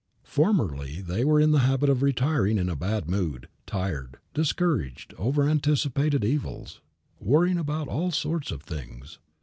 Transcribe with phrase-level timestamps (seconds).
[0.23, 5.47] Formerly they were in the habit of retiring in a bad mood, tired, discouraged over
[5.47, 6.81] anticipated evils,
[7.19, 9.19] worrying about all sorts of things.